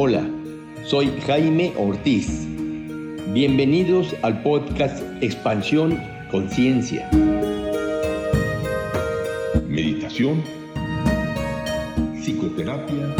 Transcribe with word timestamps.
Hola, 0.00 0.24
soy 0.84 1.10
Jaime 1.26 1.74
Ortiz. 1.76 2.46
Bienvenidos 3.32 4.14
al 4.22 4.44
podcast 4.44 5.02
Expansión 5.20 6.00
Conciencia. 6.30 7.10
Meditación, 9.66 10.40
psicoterapia, 12.22 13.16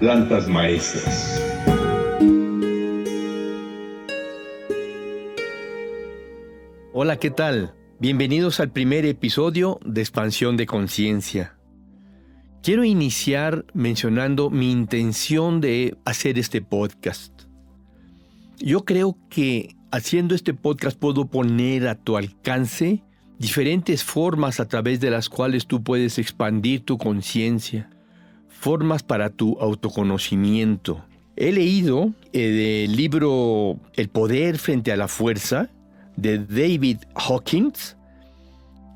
plantas 0.00 0.48
maestras. 0.48 1.38
Hola, 6.94 7.18
¿qué 7.18 7.30
tal? 7.30 7.74
Bienvenidos 7.98 8.60
al 8.60 8.72
primer 8.72 9.04
episodio 9.04 9.78
de 9.84 10.00
Expansión 10.00 10.56
de 10.56 10.64
Conciencia. 10.64 11.58
Quiero 12.64 12.82
iniciar 12.82 13.66
mencionando 13.74 14.48
mi 14.48 14.72
intención 14.72 15.60
de 15.60 15.98
hacer 16.06 16.38
este 16.38 16.62
podcast. 16.62 17.42
Yo 18.56 18.86
creo 18.86 19.18
que 19.28 19.76
haciendo 19.90 20.34
este 20.34 20.54
podcast 20.54 20.98
puedo 20.98 21.26
poner 21.26 21.86
a 21.86 21.94
tu 21.94 22.16
alcance 22.16 23.02
diferentes 23.38 24.02
formas 24.02 24.60
a 24.60 24.64
través 24.66 24.98
de 25.00 25.10
las 25.10 25.28
cuales 25.28 25.66
tú 25.66 25.82
puedes 25.82 26.18
expandir 26.18 26.80
tu 26.80 26.96
conciencia, 26.96 27.90
formas 28.48 29.02
para 29.02 29.28
tu 29.28 29.58
autoconocimiento. 29.60 31.04
He 31.36 31.52
leído 31.52 32.14
el 32.32 32.58
eh, 32.60 32.86
libro 32.88 33.78
El 33.92 34.08
poder 34.08 34.56
frente 34.56 34.90
a 34.90 34.96
la 34.96 35.08
fuerza 35.08 35.68
de 36.16 36.38
David 36.38 37.00
Hawkins, 37.14 37.98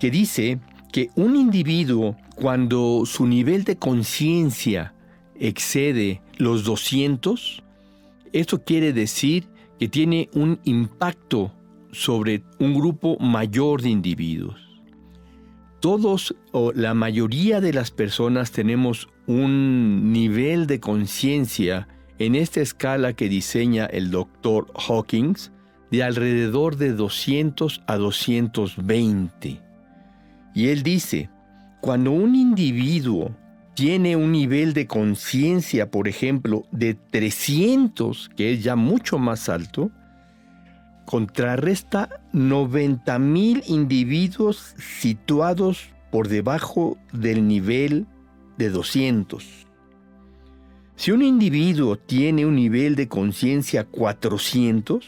que 0.00 0.10
dice 0.10 0.58
que 0.98 1.10
un 1.14 1.36
individuo 1.36 2.16
cuando 2.34 3.04
su 3.06 3.24
nivel 3.24 3.62
de 3.62 3.76
conciencia 3.76 4.94
excede 5.36 6.22
los 6.38 6.64
200, 6.64 7.62
esto 8.32 8.64
quiere 8.64 8.92
decir 8.92 9.46
que 9.78 9.86
tiene 9.86 10.28
un 10.32 10.58
impacto 10.64 11.54
sobre 11.92 12.42
un 12.58 12.74
grupo 12.74 13.16
mayor 13.20 13.80
de 13.80 13.90
individuos. 13.90 14.60
Todos 15.78 16.34
o 16.50 16.72
la 16.72 16.94
mayoría 16.94 17.60
de 17.60 17.72
las 17.72 17.92
personas 17.92 18.50
tenemos 18.50 19.08
un 19.28 20.12
nivel 20.12 20.66
de 20.66 20.80
conciencia 20.80 21.86
en 22.18 22.34
esta 22.34 22.60
escala 22.60 23.12
que 23.12 23.28
diseña 23.28 23.86
el 23.86 24.10
doctor 24.10 24.66
Hawkins 24.74 25.52
de 25.92 26.02
alrededor 26.02 26.74
de 26.74 26.92
200 26.92 27.82
a 27.86 27.96
220. 27.98 29.67
Y 30.58 30.70
él 30.70 30.82
dice, 30.82 31.30
cuando 31.80 32.10
un 32.10 32.34
individuo 32.34 33.30
tiene 33.74 34.16
un 34.16 34.32
nivel 34.32 34.74
de 34.74 34.88
conciencia, 34.88 35.88
por 35.88 36.08
ejemplo, 36.08 36.66
de 36.72 36.94
300, 36.94 38.28
que 38.36 38.54
es 38.54 38.64
ya 38.64 38.74
mucho 38.74 39.20
más 39.20 39.48
alto, 39.48 39.92
contrarresta 41.06 42.08
90.000 42.32 43.68
individuos 43.68 44.74
situados 44.78 45.90
por 46.10 46.26
debajo 46.26 46.98
del 47.12 47.46
nivel 47.46 48.08
de 48.56 48.70
200. 48.70 49.46
Si 50.96 51.12
un 51.12 51.22
individuo 51.22 51.96
tiene 51.96 52.46
un 52.46 52.56
nivel 52.56 52.96
de 52.96 53.06
conciencia 53.06 53.84
400, 53.84 55.06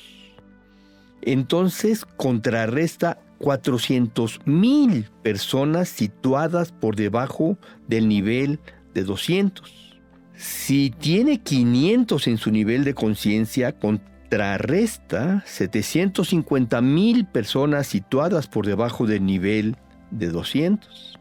entonces 1.22 2.04
contrarresta 2.04 3.18
400.000 3.40 5.08
personas 5.22 5.88
situadas 5.88 6.72
por 6.72 6.94
debajo 6.94 7.58
del 7.88 8.06
nivel 8.08 8.60
de 8.94 9.04
200. 9.04 9.98
Si 10.34 10.90
tiene 10.90 11.42
500 11.42 12.26
en 12.28 12.38
su 12.38 12.50
nivel 12.50 12.84
de 12.84 12.94
conciencia, 12.94 13.72
contrarresta 13.78 15.44
750.000 15.46 17.30
personas 17.30 17.86
situadas 17.86 18.46
por 18.46 18.66
debajo 18.66 19.06
del 19.06 19.24
nivel 19.24 19.76
de 20.10 20.28
200. 20.28 21.18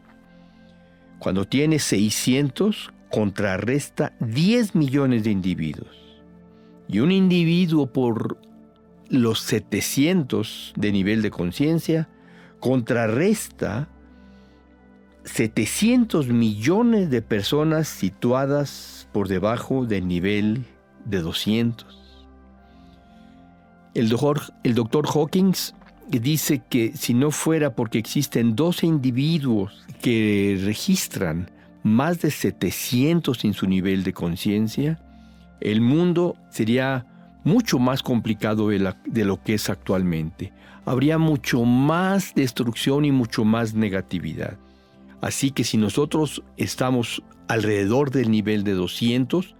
Cuando 1.18 1.46
tiene 1.46 1.78
600, 1.78 2.92
contrarresta 3.10 4.14
10 4.20 4.74
millones 4.74 5.24
de 5.24 5.30
individuos. 5.30 5.96
Y 6.88 7.00
un 7.00 7.12
individuo 7.12 7.92
por 7.92 8.38
los 9.10 9.40
700 9.40 10.72
de 10.76 10.92
nivel 10.92 11.20
de 11.20 11.30
conciencia, 11.30 12.08
contrarresta 12.60 13.88
700 15.24 16.28
millones 16.28 17.10
de 17.10 17.20
personas 17.20 17.88
situadas 17.88 19.08
por 19.12 19.28
debajo 19.28 19.84
del 19.84 20.06
nivel 20.06 20.64
de 21.04 21.20
200. 21.20 21.98
El 23.94 24.08
doctor, 24.08 24.40
el 24.62 24.74
doctor 24.74 25.06
Hawkins 25.12 25.74
dice 26.08 26.62
que 26.68 26.96
si 26.96 27.12
no 27.12 27.32
fuera 27.32 27.74
porque 27.74 27.98
existen 27.98 28.54
12 28.54 28.86
individuos 28.86 29.84
que 30.00 30.60
registran 30.64 31.50
más 31.82 32.20
de 32.20 32.30
700 32.30 33.44
en 33.44 33.54
su 33.54 33.66
nivel 33.66 34.04
de 34.04 34.12
conciencia, 34.12 35.00
el 35.60 35.80
mundo 35.80 36.36
sería 36.50 37.06
mucho 37.44 37.78
más 37.78 38.02
complicado 38.02 38.68
de, 38.68 39.24
lo 39.24 39.42
que 39.42 39.54
es 39.54 39.70
actualmente. 39.70 40.52
Habría 40.84 41.18
mucho 41.18 41.64
más 41.64 42.34
destrucción 42.34 43.04
y 43.04 43.12
mucho 43.12 43.44
más 43.44 43.74
negatividad. 43.74 44.58
Así 45.20 45.50
que 45.50 45.64
si 45.64 45.76
nosotros 45.76 46.42
estamos 46.56 47.22
alrededor 47.48 48.10
del 48.10 48.30
nivel 48.30 48.64
de 48.64 48.72
200, 48.72 49.54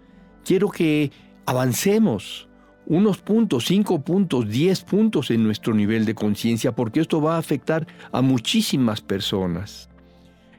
quiero 0.45 0.71
que 0.71 1.11
avancemos 1.45 2.49
unos 2.87 3.19
puntos, 3.19 3.67
5 3.67 4.01
puntos, 4.03 4.49
10 4.49 4.83
puntos 4.85 5.31
en 5.31 5.45
nuestro 5.45 5.75
nivel 5.75 6.07
de 6.07 6.15
conciencia, 6.15 6.73
porque 6.73 7.01
esto 7.01 7.21
va 7.21 7.37
a 7.37 7.39
afectar 7.39 7.87
a 8.11 8.23
muchísimas 8.23 9.01
personas. 9.01 9.90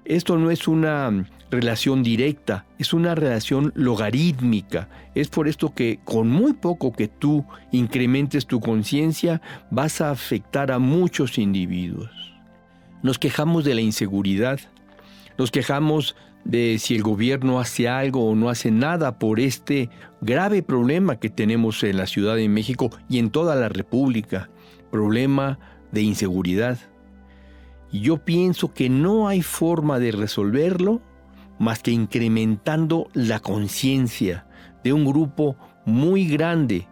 Esto 0.05 0.37
no 0.37 0.51
es 0.51 0.67
una 0.67 1.25
relación 1.51 2.01
directa, 2.01 2.65
es 2.79 2.93
una 2.93 3.13
relación 3.13 3.71
logarítmica. 3.75 4.89
Es 5.13 5.27
por 5.27 5.47
esto 5.47 5.73
que 5.73 5.99
con 6.03 6.29
muy 6.29 6.53
poco 6.53 6.93
que 6.93 7.07
tú 7.07 7.45
incrementes 7.71 8.47
tu 8.47 8.59
conciencia, 8.59 9.41
vas 9.69 10.01
a 10.01 10.11
afectar 10.11 10.71
a 10.71 10.79
muchos 10.79 11.37
individuos. 11.37 12.09
Nos 13.03 13.19
quejamos 13.19 13.63
de 13.63 13.75
la 13.75 13.81
inseguridad, 13.81 14.59
nos 15.37 15.51
quejamos 15.51 16.15
de 16.43 16.77
si 16.79 16.95
el 16.95 17.03
gobierno 17.03 17.59
hace 17.59 17.87
algo 17.87 18.25
o 18.25 18.35
no 18.35 18.49
hace 18.49 18.71
nada 18.71 19.19
por 19.19 19.39
este 19.39 19.89
grave 20.21 20.63
problema 20.63 21.17
que 21.17 21.29
tenemos 21.29 21.83
en 21.83 21.97
la 21.97 22.07
Ciudad 22.07 22.35
de 22.35 22.49
México 22.49 22.89
y 23.09 23.19
en 23.19 23.29
toda 23.29 23.55
la 23.55 23.69
República, 23.69 24.49
problema 24.89 25.59
de 25.91 26.01
inseguridad. 26.01 26.79
Yo 27.91 28.17
pienso 28.17 28.73
que 28.73 28.89
no 28.89 29.27
hay 29.27 29.41
forma 29.41 29.99
de 29.99 30.11
resolverlo 30.11 31.01
más 31.59 31.83
que 31.83 31.91
incrementando 31.91 33.09
la 33.13 33.39
conciencia 33.39 34.45
de 34.83 34.93
un 34.93 35.05
grupo 35.05 35.57
muy 35.85 36.25
grande 36.25 36.87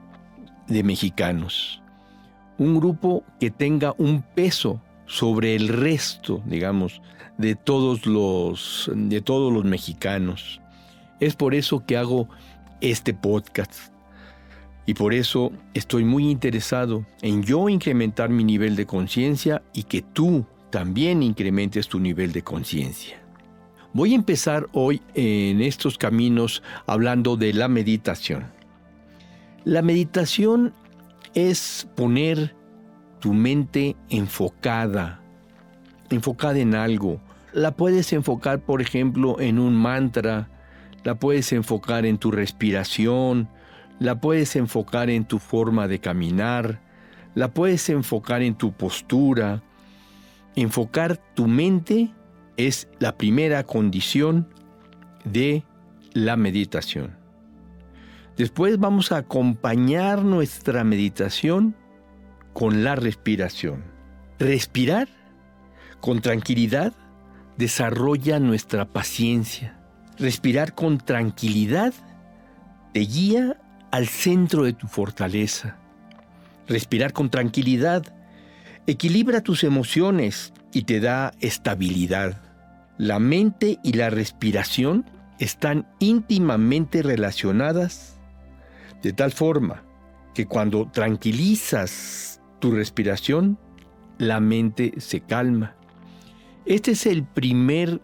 de 0.68 0.84
mexicanos. 0.84 1.82
Un 2.58 2.78
grupo 2.80 3.24
que 3.40 3.50
tenga 3.50 3.96
un 3.98 4.22
peso 4.22 4.82
sobre 5.06 5.56
el 5.56 5.70
resto, 5.70 6.44
digamos, 6.46 7.02
de 7.38 7.56
todos 7.56 8.06
los, 8.06 8.92
de 8.94 9.22
todos 9.22 9.52
los 9.52 9.64
mexicanos. 9.64 10.62
Es 11.20 11.36
por 11.36 11.56
eso 11.56 11.86
que 11.86 11.98
hago 11.98 12.28
este 12.82 13.14
podcast. 13.14 13.74
Y 14.86 14.94
por 14.94 15.14
eso 15.14 15.52
estoy 15.74 16.04
muy 16.04 16.30
interesado 16.30 17.06
en 17.22 17.44
yo 17.44 17.70
incrementar 17.70 18.30
mi 18.30 18.44
nivel 18.44 18.76
de 18.76 18.86
conciencia 18.86 19.62
y 19.74 19.84
que 19.84 20.02
tú 20.02 20.46
también 20.69 21.24
incrementes 21.24 21.88
tu 21.88 22.00
nivel 22.00 22.31
de 22.31 22.44
conciencia. 22.44 23.22
Voy 23.94 24.14
a 24.14 24.16
empezar 24.16 24.67
hoy 24.72 25.02
en 25.16 25.61
estos 25.61 25.97
caminos 25.97 26.61
hablando 26.85 27.38
de 27.38 27.53
la 27.53 27.67
meditación. 27.67 28.46
La 29.66 29.82
meditación 29.82 30.73
es 31.34 31.88
poner 31.96 32.55
tu 33.20 33.34
mente 33.34 33.96
enfocada, 34.09 35.22
enfocada 36.09 36.59
en 36.59 36.76
algo. 36.76 37.20
La 37.52 37.72
puedes 37.72 38.14
enfocar, 38.14 38.59
por 38.59 38.82
ejemplo, 38.82 39.40
en 39.40 39.58
un 39.58 39.76
mantra, 39.76 40.49
la 41.03 41.16
puedes 41.16 41.52
enfocar 41.52 42.05
en 42.05 42.17
tu 42.20 42.32
respiración, 42.32 43.49
la 43.99 44.22
puedes 44.22 44.55
enfocar 44.55 45.09
en 45.09 45.26
tu 45.26 45.40
forma 45.40 45.88
de 45.88 45.99
caminar, 45.99 46.79
la 47.35 47.53
puedes 47.53 47.90
enfocar 47.90 48.44
en 48.44 48.55
tu 48.55 48.72
postura, 48.72 49.64
Enfocar 50.55 51.17
tu 51.35 51.47
mente 51.47 52.13
es 52.57 52.87
la 52.99 53.17
primera 53.17 53.63
condición 53.63 54.47
de 55.23 55.63
la 56.13 56.35
meditación. 56.35 57.17
Después 58.37 58.79
vamos 58.79 59.11
a 59.11 59.17
acompañar 59.17 60.23
nuestra 60.23 60.84
meditación 60.84 61.75
con 62.53 62.84
la 62.84 62.96
respiración. 62.96 63.84
Respirar 64.40 65.07
con 65.99 66.22
tranquilidad 66.22 66.93
desarrolla 67.57 68.40
nuestra 68.40 68.85
paciencia. 68.85 69.78
Respirar 70.17 70.73
con 70.73 70.97
tranquilidad 70.97 71.93
te 72.93 73.01
guía 73.01 73.61
al 73.91 74.07
centro 74.07 74.63
de 74.63 74.73
tu 74.73 74.87
fortaleza. 74.87 75.78
Respirar 76.67 77.13
con 77.13 77.29
tranquilidad 77.29 78.03
equilibra 78.90 79.41
tus 79.41 79.64
emociones 79.64 80.52
y 80.74 80.84
te 80.84 81.00
da 81.00 81.34
estabilidad. 81.41 82.41
La 82.97 83.20
mente 83.20 83.80
y 83.84 83.94
la 83.94 84.09
respiración 84.09 85.06
están 85.38 85.88
íntimamente 86.00 87.02
relacionadas 87.02 88.20
de 89.02 89.14
tal 89.14 89.32
forma 89.32 89.84
que 90.34 90.46
cuando 90.46 90.90
tranquilizas 90.91 92.41
tu 92.59 92.72
respiración, 92.72 93.58
la 94.18 94.40
mente 94.40 94.94
se 94.97 95.22
calma. 95.22 95.76
Este 96.66 96.92
es 96.92 97.06
el 97.06 97.24
primer, 97.24 98.02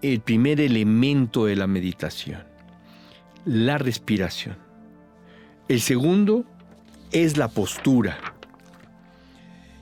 el 0.00 0.20
primer 0.20 0.60
elemento 0.60 1.44
de 1.44 1.56
la 1.56 1.66
meditación, 1.66 2.42
la 3.44 3.78
respiración. 3.78 4.56
El 5.68 5.80
segundo 5.80 6.44
es 7.12 7.36
la 7.36 7.48
postura. 7.48 8.29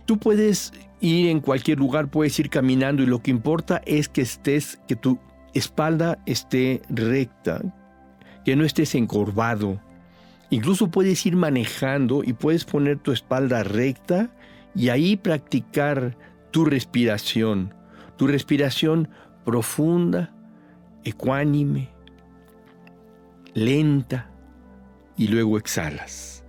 Tú 0.08 0.18
puedes 0.18 0.72
ir 1.02 1.28
en 1.28 1.40
cualquier 1.40 1.78
lugar, 1.78 2.08
puedes 2.08 2.38
ir 2.38 2.48
caminando 2.48 3.02
y 3.02 3.06
lo 3.06 3.22
que 3.22 3.30
importa 3.30 3.82
es 3.84 4.08
que 4.08 4.22
estés, 4.22 4.80
que 4.88 4.96
tu 4.96 5.18
espalda 5.52 6.18
esté 6.24 6.80
recta, 6.88 7.60
que 8.42 8.56
no 8.56 8.64
estés 8.64 8.94
encorvado. 8.94 9.78
Incluso 10.48 10.90
puedes 10.90 11.26
ir 11.26 11.36
manejando 11.36 12.24
y 12.24 12.32
puedes 12.32 12.64
poner 12.64 12.98
tu 13.00 13.12
espalda 13.12 13.64
recta 13.64 14.30
y 14.74 14.88
ahí 14.88 15.14
practicar 15.18 16.16
tu 16.52 16.64
respiración, 16.64 17.74
tu 18.16 18.28
respiración 18.28 19.10
profunda, 19.44 20.32
ecuánime, 21.04 21.90
lenta 23.52 24.30
y 25.18 25.28
luego 25.28 25.58
exhalas. 25.58 26.42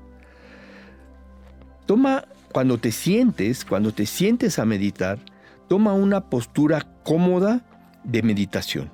Toma 1.85 2.23
cuando 2.51 2.77
te 2.79 2.91
sientes, 2.91 3.65
cuando 3.65 3.93
te 3.93 4.05
sientes 4.05 4.59
a 4.59 4.65
meditar, 4.65 5.19
toma 5.67 5.93
una 5.93 6.29
postura 6.29 6.87
cómoda 7.03 7.61
de 8.03 8.23
meditación. 8.23 8.91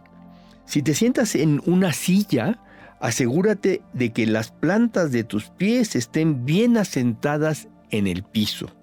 Si 0.66 0.82
te 0.82 0.94
sientas 0.94 1.36
en 1.36 1.62
una 1.66 1.94
silla, 1.94 2.60
asegúrate 3.00 3.82
de 3.94 4.12
que 4.12 4.26
las 4.26 4.52
plantas 4.52 5.12
de 5.12 5.24
tus 5.24 5.50
pies 5.50 5.96
estén 5.96 6.46
bien 6.46 6.78
asentadas 6.78 7.68
en 7.92 8.08
el 8.08 8.24
piso, 8.24 8.76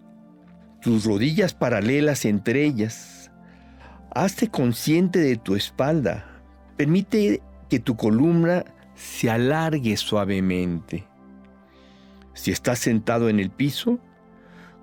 tus 0.80 1.04
rodillas 1.04 1.54
paralelas 1.54 2.24
entre 2.24 2.64
ellas. 2.64 3.30
Hazte 4.14 4.48
consciente 4.48 5.20
de 5.20 5.36
tu 5.36 5.54
espalda. 5.54 6.26
Permite 6.76 7.40
que 7.70 7.78
tu 7.78 7.96
columna 7.96 8.64
se 8.94 9.30
alargue 9.30 9.96
suavemente. 9.96 11.06
Si 12.34 12.50
estás 12.50 12.80
sentado 12.80 13.28
en 13.28 13.38
el 13.38 13.50
piso, 13.50 14.00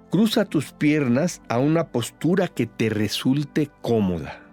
cruza 0.09 0.45
tus 0.45 0.71
piernas 0.71 1.41
a 1.49 1.59
una 1.59 1.87
postura 1.87 2.47
que 2.47 2.65
te 2.65 2.89
resulte 2.89 3.69
cómoda 3.81 4.49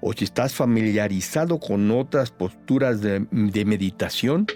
o 0.00 0.12
si 0.12 0.24
estás 0.24 0.54
familiarizado 0.54 1.60
con 1.60 1.90
otras 1.90 2.30
posturas 2.30 3.00
de, 3.00 3.26
meditación, 3.30 4.46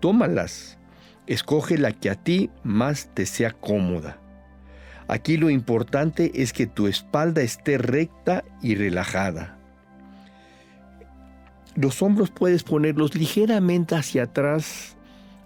tómalas. 0.00 0.78
Escoge 1.26 1.78
la 1.78 1.92
que 1.92 2.10
a 2.10 2.14
ti 2.14 2.50
más 2.64 3.10
te 3.14 3.26
sea 3.26 3.52
cómoda. 3.52 4.18
Aquí 5.06 5.36
lo 5.36 5.50
importante 5.50 6.32
es 6.42 6.52
que 6.52 6.66
tu 6.66 6.86
espalda 6.86 7.42
esté 7.42 7.78
recta 7.78 8.44
y 8.62 8.74
relajada. 8.74 9.58
Los 11.76 12.02
hombros 12.02 12.30
puedes 12.30 12.64
ponerlos 12.64 13.14
ligeramente 13.14 13.94
hacia 13.94 14.24
atrás 14.24 14.96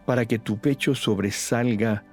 para 0.07 0.25
que 0.25 0.39
tu 0.39 0.59
pecho 0.59 0.95
sobresalga 0.95 2.05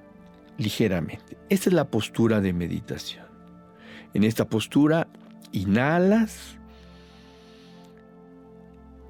ligeramente. 0.60 1.36
Esta 1.48 1.70
es 1.70 1.72
la 1.72 1.90
postura 1.90 2.40
de 2.40 2.52
meditación. 2.52 3.24
En 4.14 4.24
esta 4.24 4.44
postura 4.44 5.08
inhalas 5.52 6.60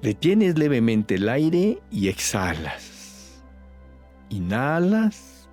Retienes 0.01 0.57
levemente 0.57 1.15
el 1.15 1.29
aire 1.29 1.79
y 1.91 2.07
exhalas. 2.07 3.43
Inhalas 4.29 5.47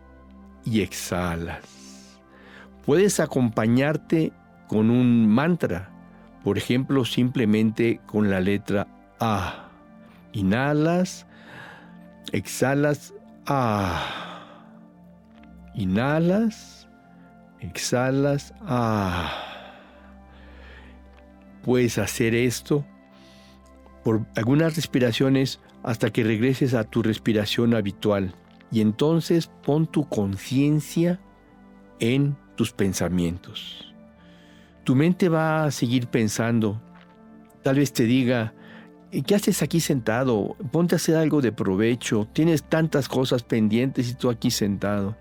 y 0.65 0.81
exhalas. 0.81 2.19
Puedes 2.87 3.21
acompañarte 3.21 4.33
con 4.67 4.91
un 4.91 5.29
mantra, 5.29 5.91
por 6.45 6.57
ejemplo, 6.57 7.05
simplemente 7.05 8.01
con 8.07 8.31
la 8.31 8.41
letra 8.41 8.89
A. 9.21 9.69
Inhalas, 10.33 11.27
exhalas 12.33 13.13
A. 13.47 14.28
Inhalas, 15.79 16.89
exhalas 17.61 18.53
A. 18.63 19.31
Puedes 21.63 21.99
hacer 21.99 22.35
esto 22.35 22.85
por 24.03 24.27
algunas 24.35 24.75
respiraciones 24.75 25.61
hasta 25.85 26.11
que 26.11 26.25
regreses 26.25 26.75
a 26.75 26.83
tu 26.83 27.05
respiración 27.05 27.75
habitual. 27.75 28.35
Y 28.73 28.81
entonces 28.81 29.53
pon 29.63 29.87
tu 29.87 30.09
conciencia 30.09 31.21
en 32.01 32.37
tus 32.57 32.73
pensamientos. 32.73 33.95
Tu 34.83 34.97
mente 34.97 35.29
va 35.29 35.63
a 35.63 35.71
seguir 35.71 36.09
pensando. 36.09 36.83
Tal 37.63 37.77
vez 37.77 37.93
te 37.93 38.03
diga, 38.03 38.53
¿qué 39.25 39.37
haces 39.37 39.63
aquí 39.63 39.79
sentado? 39.79 40.57
Ponte 40.73 40.97
a 40.97 40.97
hacer 40.97 41.15
algo 41.15 41.41
de 41.41 41.53
provecho. 41.53 42.27
Tienes 42.33 42.65
tantas 42.65 43.09
cosas 43.09 43.45
pendientes 43.45 44.11
y 44.11 44.15
tú 44.15 44.29
aquí 44.29 44.51
sentado. 44.51 45.17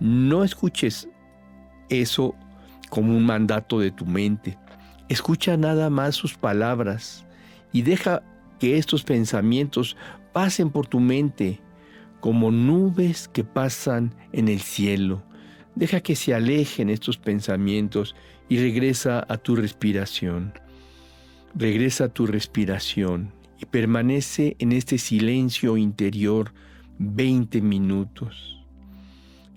No 0.00 0.44
escuches 0.44 1.08
eso 1.88 2.34
como 2.90 3.16
un 3.16 3.24
mandato 3.24 3.80
de 3.80 3.90
tu 3.90 4.06
mente. 4.06 4.58
Escucha 5.08 5.56
nada 5.56 5.90
más 5.90 6.14
sus 6.14 6.34
palabras 6.34 7.26
y 7.72 7.82
deja 7.82 8.22
que 8.58 8.78
estos 8.78 9.02
pensamientos 9.02 9.96
pasen 10.32 10.70
por 10.70 10.86
tu 10.86 11.00
mente 11.00 11.60
como 12.20 12.50
nubes 12.50 13.28
que 13.28 13.44
pasan 13.44 14.14
en 14.32 14.48
el 14.48 14.60
cielo. 14.60 15.22
Deja 15.74 16.00
que 16.00 16.16
se 16.16 16.34
alejen 16.34 16.88
estos 16.88 17.18
pensamientos 17.18 18.14
y 18.48 18.58
regresa 18.58 19.24
a 19.28 19.36
tu 19.36 19.56
respiración. 19.56 20.52
Regresa 21.54 22.04
a 22.04 22.08
tu 22.08 22.26
respiración 22.26 23.32
y 23.60 23.66
permanece 23.66 24.56
en 24.58 24.72
este 24.72 24.98
silencio 24.98 25.76
interior 25.76 26.52
20 26.98 27.60
minutos. 27.60 28.63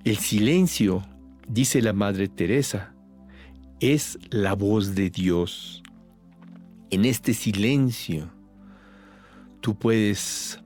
El 0.08 0.20
silencio, 0.20 1.04
dice 1.50 1.82
la 1.82 1.92
Madre 1.92 2.30
Teresa, 2.30 2.94
es 3.82 4.18
la 4.30 4.54
voz 4.54 4.96
de 4.96 5.10
Dios 5.10 5.84
en 6.92 7.04
este 7.04 7.34
silencio, 7.34 8.32
tú 9.60 9.78
puedes 9.78 10.62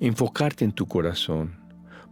enfocarte 0.00 0.64
en 0.64 0.72
tu 0.72 0.86
corazón, 0.86 1.54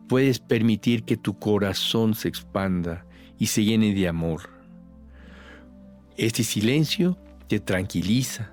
puedes 0.07 0.39
permitir 0.39 1.05
que 1.05 1.17
tu 1.17 1.39
corazón 1.39 2.15
se 2.15 2.29
expanda 2.29 3.07
y 3.39 3.47
se 3.47 3.65
llene 3.65 3.95
de 3.95 4.07
amor. 4.07 4.51
Este 6.19 6.45
silencio 6.45 7.17
te 7.47 7.59
tranquiliza. 7.59 8.53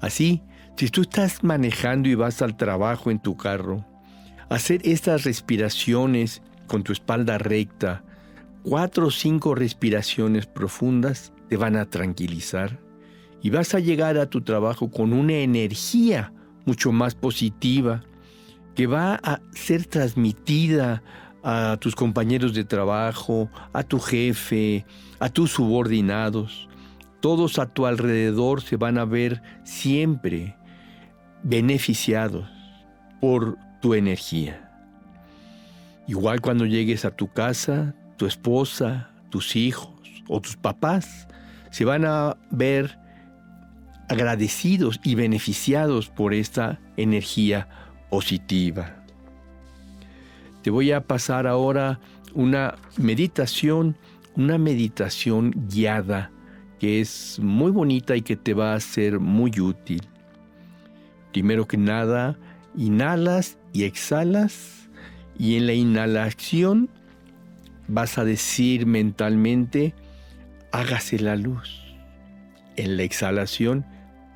Así, 0.00 0.40
si 0.78 0.88
tú 0.88 1.02
estás 1.02 1.44
manejando 1.44 2.08
y 2.08 2.14
vas 2.14 2.40
al 2.40 2.56
trabajo 2.56 3.10
en 3.10 3.20
tu 3.20 3.36
carro, 3.36 3.84
hacer 4.48 4.80
estas 4.84 5.24
respiraciones 5.24 6.40
con 6.66 6.82
tu 6.82 6.92
espalda 6.92 7.38
recta, 7.38 8.04
cuatro 8.62 9.06
o 9.06 9.10
cinco 9.10 9.54
respiraciones 9.54 10.46
profundas, 10.46 11.32
te 11.48 11.56
van 11.56 11.76
a 11.76 11.84
tranquilizar 11.86 12.80
y 13.42 13.50
vas 13.50 13.74
a 13.74 13.78
llegar 13.78 14.16
a 14.16 14.30
tu 14.30 14.40
trabajo 14.40 14.90
con 14.90 15.12
una 15.12 15.34
energía 15.34 16.32
mucho 16.64 16.92
más 16.92 17.14
positiva 17.14 18.02
que 18.74 18.86
va 18.86 19.16
a 19.22 19.40
ser 19.52 19.84
transmitida 19.84 21.02
a 21.42 21.76
tus 21.78 21.94
compañeros 21.94 22.54
de 22.54 22.64
trabajo, 22.64 23.50
a 23.74 23.82
tu 23.82 24.00
jefe, 24.00 24.86
a 25.20 25.28
tus 25.28 25.52
subordinados. 25.52 26.68
Todos 27.20 27.58
a 27.58 27.66
tu 27.66 27.84
alrededor 27.84 28.62
se 28.62 28.76
van 28.76 28.96
a 28.96 29.04
ver 29.04 29.42
siempre 29.62 30.56
beneficiados 31.42 32.48
por 33.20 33.58
tu 33.82 33.92
energía. 33.92 34.63
Igual 36.06 36.40
cuando 36.40 36.66
llegues 36.66 37.04
a 37.04 37.10
tu 37.10 37.32
casa, 37.32 37.94
tu 38.16 38.26
esposa, 38.26 39.10
tus 39.30 39.56
hijos 39.56 39.94
o 40.28 40.40
tus 40.40 40.56
papás 40.56 41.28
se 41.70 41.84
van 41.84 42.04
a 42.04 42.36
ver 42.50 42.98
agradecidos 44.08 45.00
y 45.02 45.14
beneficiados 45.14 46.08
por 46.08 46.34
esta 46.34 46.78
energía 46.96 47.68
positiva. 48.10 48.94
Te 50.62 50.70
voy 50.70 50.92
a 50.92 51.00
pasar 51.00 51.46
ahora 51.46 52.00
una 52.34 52.76
meditación, 52.96 53.96
una 54.36 54.58
meditación 54.58 55.52
guiada 55.68 56.30
que 56.78 57.00
es 57.00 57.38
muy 57.40 57.70
bonita 57.70 58.14
y 58.14 58.22
que 58.22 58.36
te 58.36 58.54
va 58.54 58.74
a 58.74 58.80
ser 58.80 59.20
muy 59.20 59.58
útil. 59.58 60.02
Primero 61.32 61.66
que 61.66 61.76
nada, 61.76 62.36
Inhalas 62.76 63.58
y 63.72 63.84
exhalas 63.84 64.83
y 65.38 65.56
en 65.56 65.66
la 65.66 65.72
inhalación 65.72 66.88
vas 67.88 68.18
a 68.18 68.24
decir 68.24 68.86
mentalmente, 68.86 69.94
hágase 70.72 71.18
la 71.18 71.36
luz. 71.36 71.80
En 72.76 72.96
la 72.96 73.02
exhalación, 73.02 73.84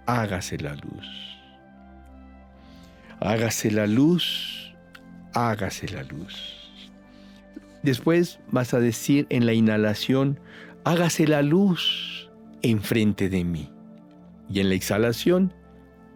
hágase 0.07 0.59
la 0.59 0.75
luz. 0.75 1.07
Hágase 3.21 3.71
la 3.71 3.87
luz, 3.87 4.75
hágase 5.35 5.89
la 5.89 6.05
luz. 6.05 6.71
Después 7.83 8.39
vas 8.51 8.75
a 8.75 8.81
decir 8.81 9.27
en 9.31 9.47
la 9.47 9.55
inhalación, 9.55 10.39
hágase 10.85 11.27
la 11.27 11.43
luz 11.43 12.31
enfrente 12.63 13.29
de 13.29 13.45
mí. 13.45 13.73
Y 14.51 14.61
en 14.61 14.69
la 14.69 14.75
exhalación, 14.75 15.53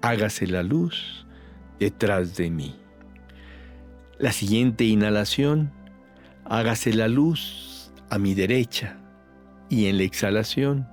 hágase 0.01 0.47
la 0.47 0.63
luz 0.63 1.27
detrás 1.79 2.37
de 2.37 2.51
mí. 2.51 2.82
La 4.23 4.31
siguiente 4.31 4.85
inhalación, 4.85 5.73
hágase 6.45 6.95
la 6.95 7.09
luz 7.09 7.93
a 8.09 8.21
mi 8.21 8.35
derecha. 8.35 8.97
Y 9.69 9.87
en 9.87 9.99
la 9.99 10.05
exhalación, 10.05 10.87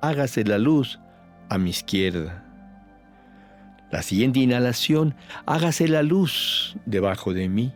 hágase 0.00 0.44
la 0.44 0.58
luz 0.58 1.00
a 1.48 1.58
mi 1.58 1.70
izquierda. 1.70 2.44
La 3.90 4.02
siguiente 4.02 4.38
inhalación, 4.38 5.16
hágase 5.44 5.88
la 5.88 6.04
luz 6.04 6.76
debajo 6.86 7.34
de 7.34 7.48
mí. 7.48 7.72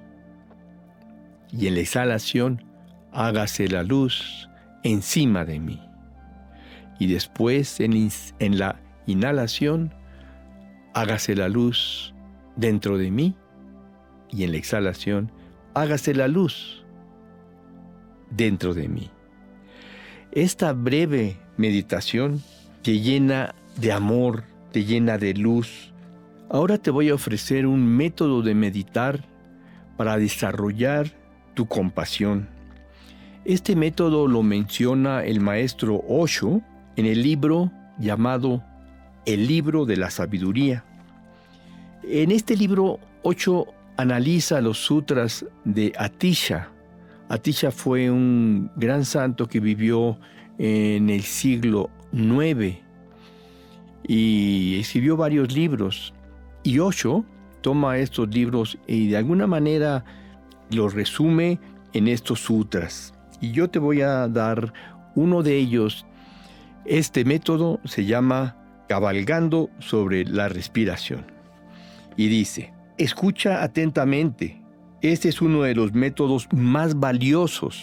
Y 1.51 1.67
en 1.67 1.75
la 1.75 1.81
exhalación, 1.81 2.63
hágase 3.11 3.67
la 3.67 3.83
luz 3.83 4.49
encima 4.85 5.45
de 5.45 5.59
mí. 5.59 5.83
Y 7.01 7.09
después, 7.09 7.81
en, 7.81 8.09
la 8.57 8.81
inhalación, 9.07 9.93
hágase 10.95 11.35
la 11.35 11.49
luz 11.49 12.15
dentro 12.55 12.99
de 12.99 13.11
mí. 13.11 13.35
Y 14.33 14.45
en 14.45 14.53
la 14.53 14.59
exhalación, 14.59 15.31
hágase 15.75 16.15
la 16.15 16.27
luz 16.27 16.83
dentro 18.31 18.75
de 18.75 18.89
mí. 18.89 19.11
Esta 20.33 20.73
breve 20.73 21.37
meditación 21.57 22.43
te 22.83 23.01
llena 23.01 23.55
de 23.77 23.93
amor, 23.93 24.45
te 24.73 24.85
llena 24.85 25.19
de 25.19 25.35
luz. 25.35 25.93
Ahora 26.49 26.79
te 26.79 26.91
voy 26.91 27.11
a 27.11 27.15
ofrecer 27.15 27.67
un 27.67 27.87
método 27.87 28.43
de 28.43 28.55
meditar 28.55 29.25
para 29.97 30.17
desarrollar 30.17 31.13
tu 31.55 31.67
compasión. 31.67 32.49
Este 33.45 33.77
método 33.77 34.27
lo 34.27 34.43
menciona 34.43 35.25
el 35.25 35.41
maestro 35.41 36.03
Osho 36.09 36.63
en 36.97 37.07
el 37.07 37.23
libro 37.23 37.71
llamado 37.99 38.63
El 39.27 39.47
libro 39.47 39.85
de 39.85 39.97
la 39.97 40.11
sabiduría. 40.11 40.85
En 42.03 42.31
este 42.31 42.57
libro 42.57 42.99
Osho 43.23 43.67
analiza 43.97 44.61
los 44.61 44.79
sutras 44.79 45.47
de 45.65 45.93
Atisha, 45.97 46.73
Atisha 47.33 47.71
fue 47.71 48.11
un 48.11 48.71
gran 48.77 49.07
santo 49.07 49.49
que 49.49 49.59
vivió 49.59 50.19
en 50.59 51.09
el 51.09 51.23
siglo 51.23 51.89
IX 52.13 52.77
y 54.07 54.79
escribió 54.79 55.17
varios 55.17 55.51
libros. 55.51 56.13
Y 56.63 56.79
Osho 56.79 57.25
toma 57.63 57.97
estos 57.97 58.29
libros 58.29 58.77
y 58.87 59.09
de 59.09 59.17
alguna 59.17 59.47
manera 59.47 60.05
los 60.71 60.93
resume 60.93 61.59
en 61.95 62.07
estos 62.07 62.41
sutras. 62.41 63.15
Y 63.41 63.53
yo 63.53 63.71
te 63.71 63.79
voy 63.79 64.03
a 64.03 64.29
dar 64.29 64.75
uno 65.15 65.43
de 65.43 65.57
ellos. 65.57 66.05
Este 66.85 67.25
método 67.25 67.81
se 67.85 68.05
llama 68.05 68.59
cabalgando 68.91 69.71
sobre 69.79 70.27
la 70.27 70.51
respiración. 70.51 71.25
Y 72.19 72.29
dice, 72.29 72.75
escucha 72.99 73.63
atentamente 73.63 74.63
este 75.03 75.29
es 75.29 75.43
uno 75.43 75.63
de 75.63 75.75
los 75.75 75.93
métodos 75.95 76.47
más 76.53 77.01
valiosos. 77.01 77.83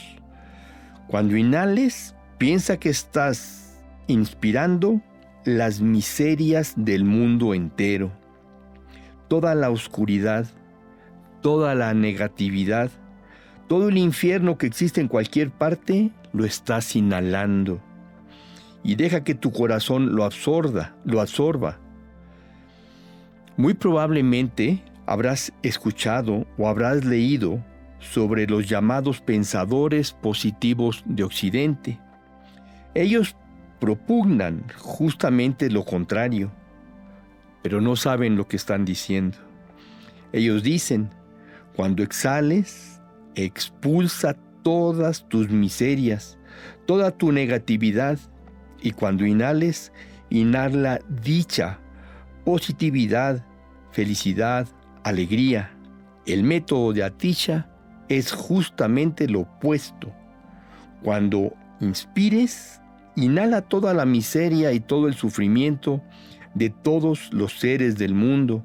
Cuando 1.07 1.35
inhales, 1.35 2.15
piensa 2.37 2.77
que 2.77 2.87
estás 2.87 3.77
inspirando 4.07 5.01
las 5.43 5.81
miserias 5.81 6.73
del 6.77 7.03
mundo 7.03 7.53
entero, 7.53 8.13
toda 9.27 9.53
la 9.53 9.69
oscuridad, 9.69 10.47
toda 11.41 11.75
la 11.75 11.93
negatividad, 11.93 12.89
todo 13.67 13.89
el 13.89 13.97
infierno 13.97 14.57
que 14.57 14.67
existe 14.67 15.01
en 15.01 15.09
cualquier 15.09 15.51
parte, 15.51 16.11
lo 16.31 16.45
estás 16.45 16.95
inhalando. 16.95 17.81
Y 18.81 18.95
deja 18.95 19.25
que 19.25 19.35
tu 19.35 19.51
corazón 19.51 20.15
lo 20.15 20.23
absorba, 20.23 20.95
lo 21.03 21.19
absorba. 21.19 21.79
Muy 23.57 23.73
probablemente 23.73 24.81
habrás 25.09 25.51
escuchado 25.63 26.45
o 26.55 26.67
habrás 26.67 27.03
leído 27.03 27.65
sobre 27.97 28.45
los 28.45 28.69
llamados 28.69 29.21
pensadores 29.21 30.11
positivos 30.11 31.01
de 31.07 31.23
Occidente. 31.23 31.99
Ellos 32.93 33.35
propugnan 33.79 34.65
justamente 34.77 35.71
lo 35.71 35.83
contrario, 35.83 36.51
pero 37.63 37.81
no 37.81 37.95
saben 37.95 38.35
lo 38.35 38.47
que 38.47 38.57
están 38.57 38.85
diciendo. 38.85 39.39
Ellos 40.31 40.61
dicen, 40.61 41.09
cuando 41.75 42.03
exhales, 42.03 43.01
expulsa 43.33 44.35
todas 44.61 45.27
tus 45.27 45.49
miserias, 45.49 46.37
toda 46.85 47.09
tu 47.09 47.31
negatividad, 47.31 48.19
y 48.79 48.91
cuando 48.91 49.25
inhales, 49.25 49.91
inhala 50.29 50.99
dicha, 51.09 51.79
positividad, 52.45 53.43
felicidad, 53.91 54.67
alegría. 55.03 55.71
El 56.25 56.43
método 56.43 56.93
de 56.93 57.03
Atisha 57.03 57.69
es 58.07 58.31
justamente 58.31 59.27
lo 59.27 59.41
opuesto. 59.41 60.11
Cuando 61.03 61.53
inspires, 61.79 62.81
inhala 63.15 63.61
toda 63.61 63.93
la 63.93 64.05
miseria 64.05 64.71
y 64.73 64.79
todo 64.79 65.07
el 65.07 65.13
sufrimiento 65.13 66.01
de 66.55 66.69
todos 66.69 67.31
los 67.31 67.59
seres 67.59 67.97
del 67.97 68.13
mundo, 68.13 68.63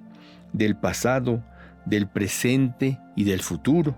del 0.52 0.76
pasado, 0.76 1.42
del 1.84 2.08
presente 2.08 2.98
y 3.14 3.24
del 3.24 3.40
futuro. 3.40 3.94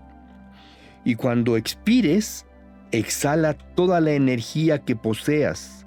Y 1.05 1.15
cuando 1.15 1.57
expires, 1.57 2.47
exhala 2.91 3.55
toda 3.55 4.01
la 4.01 4.13
energía 4.13 4.81
que 4.81 4.97
poseas, 4.97 5.87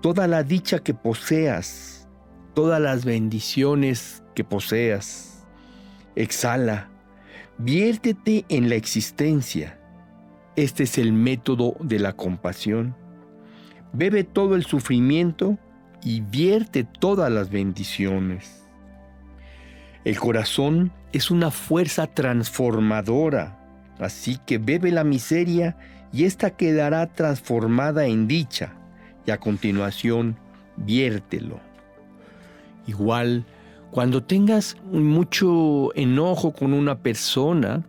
toda 0.00 0.26
la 0.26 0.42
dicha 0.42 0.80
que 0.80 0.92
poseas, 0.92 2.08
todas 2.54 2.80
las 2.80 3.04
bendiciones 3.04 4.24
que 4.34 4.42
poseas 4.42 5.29
exhala, 6.16 6.88
viértete 7.58 8.44
en 8.48 8.68
la 8.68 8.74
existencia. 8.74 9.78
Este 10.56 10.84
es 10.84 10.98
el 10.98 11.12
método 11.12 11.76
de 11.80 11.98
la 11.98 12.12
compasión. 12.12 12.94
Bebe 13.92 14.24
todo 14.24 14.54
el 14.54 14.64
sufrimiento 14.64 15.58
y 16.02 16.20
vierte 16.20 16.84
todas 16.84 17.30
las 17.30 17.50
bendiciones. 17.50 18.64
El 20.04 20.18
corazón 20.18 20.92
es 21.12 21.30
una 21.30 21.50
fuerza 21.50 22.06
transformadora, 22.06 23.58
así 23.98 24.38
que 24.46 24.58
bebe 24.58 24.90
la 24.90 25.04
miseria 25.04 25.76
y 26.12 26.24
ésta 26.24 26.50
quedará 26.50 27.06
transformada 27.06 28.06
en 28.06 28.26
dicha, 28.26 28.72
y 29.26 29.30
a 29.30 29.38
continuación 29.38 30.36
viértelo. 30.76 31.60
Igual 32.86 33.44
cuando 33.90 34.22
tengas 34.22 34.76
mucho 34.92 35.94
enojo 35.96 36.52
con 36.52 36.72
una 36.72 36.98
persona, 36.98 37.84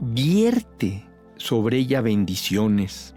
vierte 0.00 1.04
sobre 1.36 1.78
ella 1.78 2.00
bendiciones. 2.00 3.14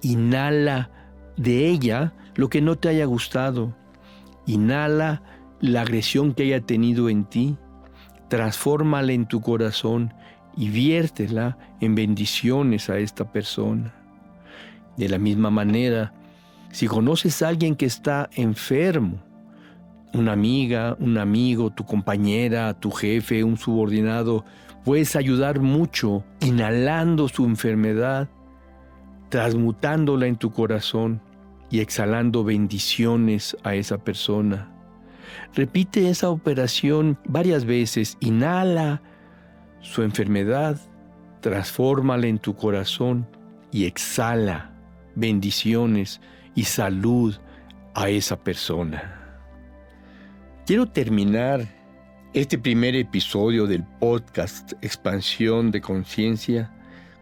Inhala 0.00 0.90
de 1.36 1.68
ella 1.68 2.14
lo 2.36 2.48
que 2.48 2.62
no 2.62 2.76
te 2.76 2.88
haya 2.88 3.04
gustado. 3.04 3.76
Inhala 4.46 5.22
la 5.60 5.82
agresión 5.82 6.32
que 6.32 6.44
haya 6.44 6.60
tenido 6.60 7.10
en 7.10 7.24
ti. 7.24 7.56
Transfórmala 8.28 9.12
en 9.12 9.26
tu 9.26 9.42
corazón 9.42 10.14
y 10.56 10.70
viértela 10.70 11.58
en 11.80 11.94
bendiciones 11.94 12.88
a 12.88 12.98
esta 12.98 13.30
persona. 13.30 13.94
De 14.96 15.08
la 15.08 15.18
misma 15.18 15.50
manera, 15.50 16.14
si 16.70 16.86
conoces 16.86 17.42
a 17.42 17.48
alguien 17.48 17.76
que 17.76 17.86
está 17.86 18.30
enfermo, 18.34 19.18
una 20.14 20.32
amiga, 20.32 20.96
un 21.00 21.18
amigo, 21.18 21.70
tu 21.70 21.84
compañera, 21.84 22.74
tu 22.74 22.90
jefe, 22.90 23.44
un 23.44 23.56
subordinado, 23.56 24.44
puedes 24.84 25.16
ayudar 25.16 25.60
mucho 25.60 26.24
inhalando 26.40 27.28
su 27.28 27.44
enfermedad, 27.44 28.28
transmutándola 29.28 30.26
en 30.26 30.36
tu 30.36 30.52
corazón 30.52 31.20
y 31.70 31.80
exhalando 31.80 32.44
bendiciones 32.44 33.56
a 33.64 33.74
esa 33.74 33.98
persona. 33.98 34.70
Repite 35.54 36.08
esa 36.08 36.30
operación 36.30 37.18
varias 37.26 37.64
veces. 37.64 38.16
Inhala 38.20 39.02
su 39.80 40.02
enfermedad, 40.02 40.80
transfórmala 41.40 42.26
en 42.26 42.38
tu 42.38 42.54
corazón 42.54 43.26
y 43.72 43.86
exhala 43.86 44.70
bendiciones 45.14 46.20
y 46.54 46.64
salud 46.64 47.34
a 47.94 48.08
esa 48.08 48.36
persona. 48.36 49.23
Quiero 50.66 50.86
terminar 50.86 51.68
este 52.32 52.56
primer 52.56 52.96
episodio 52.96 53.66
del 53.66 53.84
podcast 53.84 54.72
Expansión 54.80 55.70
de 55.70 55.82
Conciencia 55.82 56.72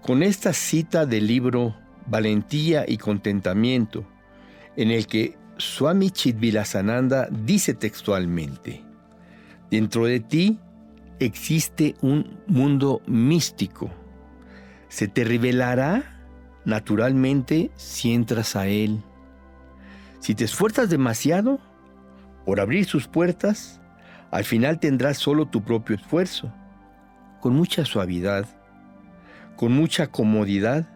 con 0.00 0.22
esta 0.22 0.52
cita 0.52 1.06
del 1.06 1.26
libro 1.26 1.74
Valentía 2.06 2.84
y 2.86 2.98
Contentamiento, 2.98 4.06
en 4.76 4.92
el 4.92 5.08
que 5.08 5.36
Swami 5.56 6.12
Chidvilasananda 6.12 7.26
dice 7.32 7.74
textualmente, 7.74 8.84
Dentro 9.72 10.04
de 10.04 10.20
ti 10.20 10.60
existe 11.18 11.96
un 12.00 12.38
mundo 12.46 13.02
místico. 13.08 13.90
Se 14.88 15.08
te 15.08 15.24
revelará 15.24 16.22
naturalmente 16.64 17.72
si 17.74 18.14
entras 18.14 18.54
a 18.54 18.68
él. 18.68 19.02
Si 20.20 20.36
te 20.36 20.44
esfuerzas 20.44 20.88
demasiado 20.90 21.58
por 22.44 22.60
abrir 22.60 22.84
sus 22.84 23.08
puertas, 23.08 23.80
al 24.30 24.44
final 24.44 24.80
tendrás 24.80 25.18
solo 25.18 25.46
tu 25.46 25.62
propio 25.62 25.96
esfuerzo, 25.96 26.52
con 27.40 27.54
mucha 27.54 27.84
suavidad, 27.84 28.46
con 29.56 29.72
mucha 29.72 30.08
comodidad. 30.08 30.88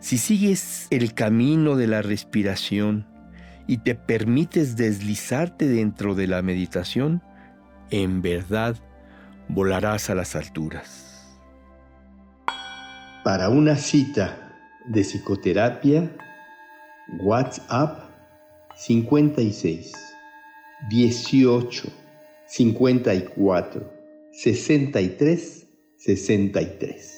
Si 0.00 0.18
sigues 0.18 0.88
el 0.90 1.14
camino 1.14 1.76
de 1.76 1.86
la 1.86 2.02
respiración 2.02 3.06
y 3.66 3.78
te 3.78 3.94
permites 3.94 4.76
deslizarte 4.76 5.68
dentro 5.68 6.14
de 6.14 6.26
la 6.26 6.42
meditación, 6.42 7.22
en 7.90 8.22
verdad 8.22 8.76
volarás 9.48 10.10
a 10.10 10.14
las 10.14 10.36
alturas. 10.36 11.38
Para 13.24 13.48
una 13.50 13.76
cita 13.76 14.54
de 14.86 15.02
psicoterapia, 15.02 16.10
WhatsApp 17.20 18.10
56 18.74 20.07
18 20.90 21.90
54 22.48 23.82
63 24.32 25.66
63. 25.98 27.17